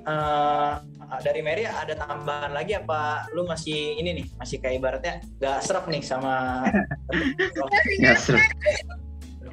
[0.06, 0.82] uh,
[1.20, 5.84] dari Mary ada tambahan lagi apa lu masih ini nih masih kayak ibaratnya gak serap
[5.90, 6.64] nih sama
[8.02, 8.42] gak serap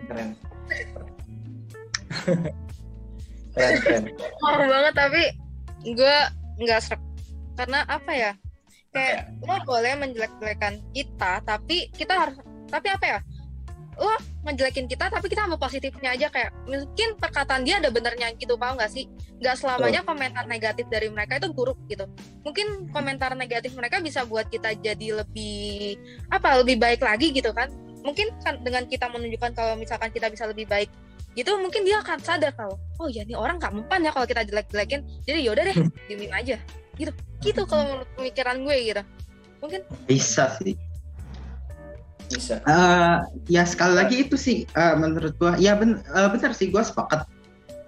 [0.10, 0.34] keren
[3.54, 3.74] keren.
[3.84, 4.04] Keren
[4.42, 5.24] Horror banget tapi
[5.84, 6.18] gue
[6.60, 7.02] nggak serap
[7.60, 8.32] karena apa ya?
[8.90, 12.36] Kayak lo boleh menjelek-jelekan kita tapi kita harus
[12.72, 13.20] tapi apa ya
[14.00, 14.16] lo
[14.48, 18.80] ngejelekin kita tapi kita ambil positifnya aja kayak mungkin perkataan dia ada benernya gitu paham
[18.80, 19.12] nggak sih?
[19.44, 22.08] Nggak selamanya komentar negatif dari mereka itu buruk gitu.
[22.48, 26.00] Mungkin komentar negatif mereka bisa buat kita jadi lebih
[26.32, 27.68] apa lebih baik lagi gitu kan?
[28.00, 30.90] Mungkin kan dengan kita menunjukkan kalau misalkan kita bisa lebih baik
[31.38, 34.42] gitu mungkin dia akan sadar kalau oh ya ini orang nggak mempan ya kalau kita
[34.50, 36.56] jelek-jelekin jadi yaudah deh diemin aja.
[36.96, 37.12] Gitu.
[37.44, 39.04] Gitu kalau menurut pemikiran gue gitu.
[39.60, 40.80] Mungkin bisa sih
[42.30, 46.70] bisa uh, ya sekali lagi itu sih uh, menurut gua ya ben, uh, benar sih
[46.70, 47.26] gua sepakat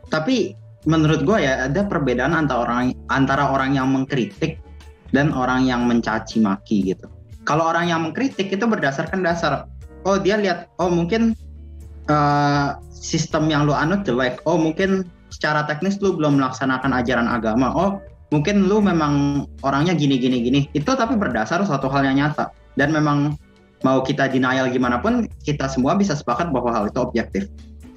[0.10, 0.58] tapi
[0.90, 4.58] menurut gua ya ada perbedaan antara orang antara orang yang mengkritik
[5.14, 7.06] dan orang yang mencaci maki gitu
[7.46, 9.70] kalau orang yang mengkritik itu berdasarkan dasar
[10.10, 11.38] oh dia lihat oh mungkin
[12.10, 14.40] uh, sistem yang lu anut jelek.
[14.46, 17.74] Oh mungkin secara teknis lu belum melaksanakan ajaran agama.
[17.74, 17.92] Oh
[18.30, 20.60] mungkin lu memang orangnya gini gini gini.
[20.72, 23.36] Itu tapi berdasar suatu hal yang nyata dan memang
[23.82, 27.44] mau kita denial gimana pun kita semua bisa sepakat bahwa hal itu objektif.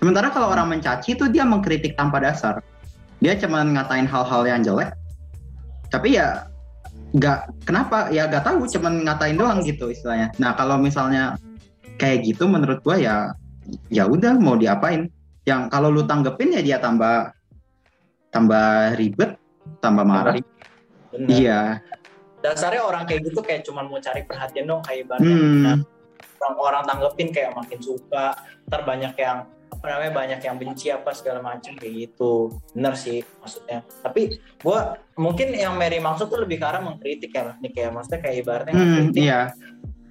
[0.00, 2.60] Sementara kalau orang mencaci itu dia mengkritik tanpa dasar.
[3.20, 4.92] Dia cuma ngatain hal-hal yang jelek.
[5.88, 6.48] Tapi ya
[7.14, 10.34] nggak kenapa ya nggak tahu cuma ngatain doang gitu istilahnya.
[10.42, 11.38] Nah kalau misalnya
[11.96, 13.16] kayak gitu menurut gua ya
[13.88, 15.08] ya udah mau diapain.
[15.44, 17.32] Yang kalau lu tanggepin ya dia tambah
[18.32, 19.36] tambah ribet,
[19.78, 20.40] tambah marah.
[21.14, 21.78] Iya.
[22.44, 25.32] Dasarnya orang kayak gitu kayak cuma mau cari perhatian dong kayak ibaratnya.
[25.32, 25.62] Hmm.
[25.64, 25.76] Nah,
[26.44, 28.36] orang orang tanggepin kayak makin suka,
[28.68, 32.52] ntar banyak yang apa namanya banyak yang benci apa segala macam kayak gitu.
[32.76, 33.80] Bener sih maksudnya.
[34.04, 38.20] Tapi gua mungkin yang Mary maksud tuh lebih ke arah mengkritik ya, nih kayak maksudnya
[38.20, 39.40] kayak ibaratnya Hmm, mengkritik iya.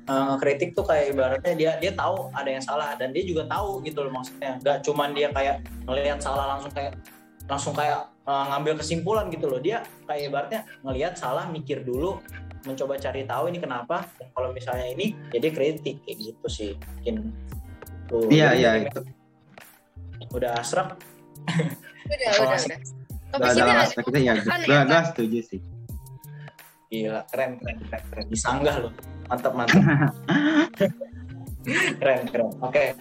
[0.09, 3.79] uh, kritik tuh kayak ibaratnya dia dia tahu ada yang salah dan dia juga tahu
[3.85, 5.55] gitu loh maksudnya nggak cuman dia kayak
[5.87, 6.93] ngelihat salah langsung kayak
[7.47, 9.59] langsung kayak uh, ngambil kesimpulan gitu loh.
[9.59, 12.19] Dia kayak ibaratnya ngelihat salah mikir dulu
[12.63, 14.07] mencoba cari tahu ini kenapa.
[14.19, 16.03] Dan kalau misalnya ini jadi kritik.
[16.07, 17.15] Kayak gitu sih mungkin.
[18.07, 19.01] Tuh Iya iya itu.
[20.33, 20.97] udah asrak
[22.09, 22.79] Udah, udah, udah.
[23.53, 24.33] Dalam aspek itu ya.
[24.39, 25.59] Gue gue setuju sih.
[26.93, 28.25] gila keren keren keren keren.
[28.29, 28.93] Disanggah loh.
[29.25, 29.81] Mantap mantap.
[31.97, 32.49] Keren keren.
[32.61, 32.93] Oke.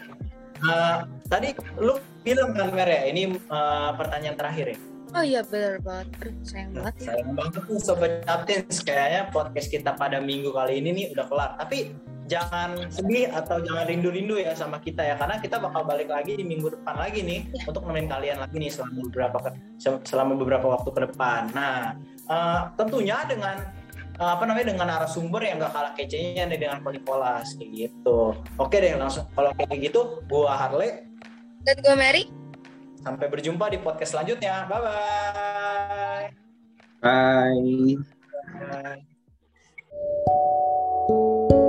[0.63, 1.49] Eh, tadi
[1.83, 4.79] lu bilang kan Mer ya ini eh, pertanyaan terakhir ya
[5.13, 6.09] Oh iya bener banget.
[6.19, 7.05] Aduh, sayang banget ya.
[7.13, 11.51] sayang banget nih Sobat Captains kayaknya podcast kita pada minggu kali ini nih udah kelar
[11.57, 11.93] tapi
[12.25, 16.43] jangan sedih atau jangan rindu-rindu ya sama kita ya karena kita bakal balik lagi di
[16.43, 17.67] minggu depan lagi nih Ya.
[17.67, 19.59] untuk nemenin kalian lagi nih selama beberapa ke-
[20.03, 21.93] selama beberapa waktu ke depan nah
[22.25, 23.57] eh, tentunya dengan
[24.17, 28.77] eh, apa namanya dengan narasumber yang gak kalah kecenya nih dengan Polikolas kayak gitu oke
[28.77, 31.05] deh langsung kalau kayak gitu gua Harley
[31.63, 32.25] Dan gue Mary.
[33.03, 36.43] Sampai berjumpa di podcast selanjutnya bye bye
[37.03, 37.99] Bye.
[41.11, 41.63] Bye.